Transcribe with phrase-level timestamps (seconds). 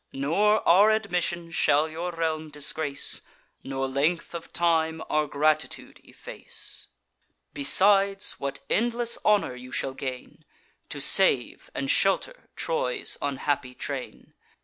[0.13, 3.21] Nor our admission shall your realm disgrace,
[3.63, 6.87] Nor length of time our gratitude efface.
[7.53, 10.43] Besides, what endless honour you shall gain,
[10.89, 14.33] To save and shelter Troy's unhappy train!